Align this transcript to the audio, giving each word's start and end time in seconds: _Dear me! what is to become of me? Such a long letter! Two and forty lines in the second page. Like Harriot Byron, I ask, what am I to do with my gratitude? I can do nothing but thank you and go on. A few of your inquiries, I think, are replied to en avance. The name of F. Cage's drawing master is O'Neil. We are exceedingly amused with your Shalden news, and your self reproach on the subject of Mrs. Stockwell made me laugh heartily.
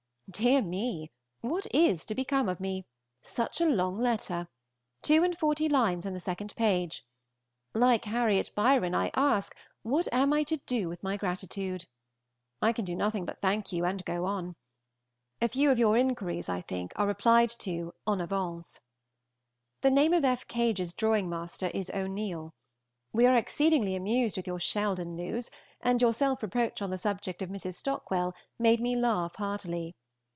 _Dear 0.33 0.61
me! 0.61 1.11
what 1.41 1.67
is 1.73 2.05
to 2.05 2.15
become 2.15 2.47
of 2.47 2.61
me? 2.61 2.85
Such 3.21 3.59
a 3.59 3.65
long 3.65 3.99
letter! 3.99 4.47
Two 5.01 5.25
and 5.25 5.37
forty 5.37 5.67
lines 5.67 6.05
in 6.05 6.13
the 6.13 6.21
second 6.21 6.55
page. 6.55 7.03
Like 7.73 8.05
Harriot 8.05 8.49
Byron, 8.55 8.95
I 8.95 9.11
ask, 9.13 9.53
what 9.83 10.07
am 10.13 10.31
I 10.31 10.43
to 10.43 10.55
do 10.55 10.87
with 10.87 11.03
my 11.03 11.17
gratitude? 11.17 11.85
I 12.61 12.71
can 12.71 12.85
do 12.85 12.95
nothing 12.95 13.25
but 13.25 13.41
thank 13.41 13.73
you 13.73 13.83
and 13.83 14.05
go 14.05 14.23
on. 14.23 14.55
A 15.41 15.49
few 15.49 15.69
of 15.69 15.77
your 15.77 15.97
inquiries, 15.97 16.47
I 16.47 16.61
think, 16.61 16.93
are 16.95 17.07
replied 17.07 17.49
to 17.59 17.93
en 18.07 18.21
avance. 18.21 18.79
The 19.81 19.91
name 19.91 20.13
of 20.13 20.23
F. 20.23 20.47
Cage's 20.47 20.93
drawing 20.93 21.27
master 21.29 21.67
is 21.73 21.89
O'Neil. 21.93 22.53
We 23.11 23.25
are 23.25 23.35
exceedingly 23.35 23.97
amused 23.97 24.37
with 24.37 24.47
your 24.47 24.59
Shalden 24.59 25.13
news, 25.13 25.51
and 25.81 26.01
your 26.01 26.13
self 26.13 26.41
reproach 26.41 26.81
on 26.81 26.89
the 26.89 26.97
subject 26.97 27.41
of 27.41 27.49
Mrs. 27.49 27.73
Stockwell 27.73 28.33
made 28.57 28.79
me 28.79 28.95
laugh 28.95 29.35
heartily. 29.35 29.93